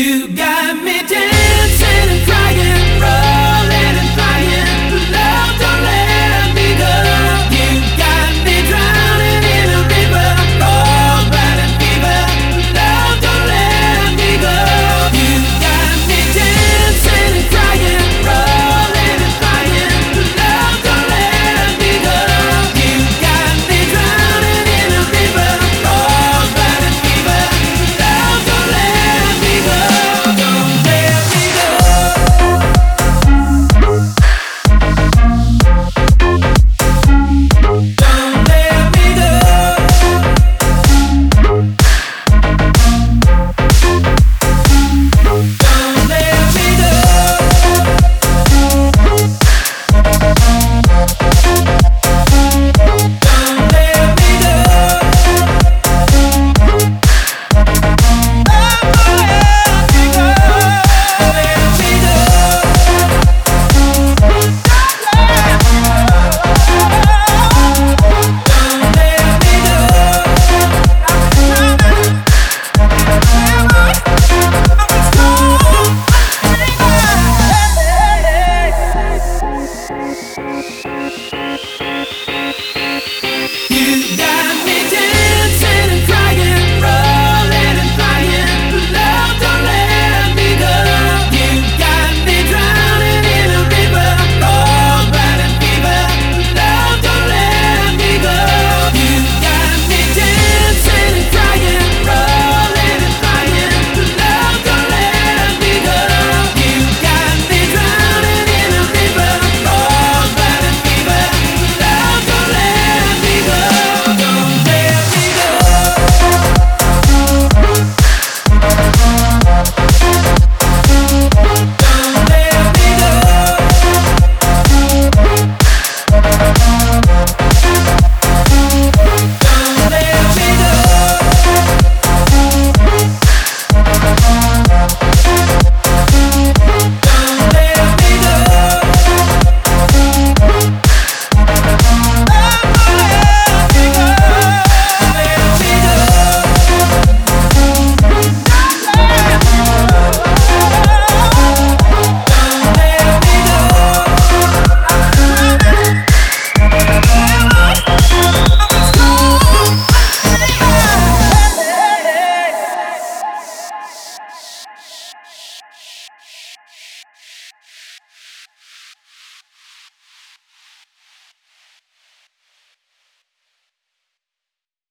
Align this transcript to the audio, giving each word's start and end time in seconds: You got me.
You 0.00 0.28
got 0.34 0.82
me. 0.82 0.99